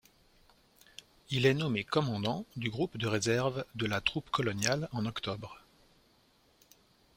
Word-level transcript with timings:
Il 1.29 1.45
est 1.45 1.53
nommé 1.53 1.83
commandant 1.83 2.47
du 2.55 2.71
groupe 2.71 2.97
de 2.97 3.05
réserve 3.05 3.65
de 3.75 3.85
la 3.85 4.01
troupe 4.01 4.31
coloniale 4.31 4.89
en 4.93 5.05
octobre. 5.05 5.61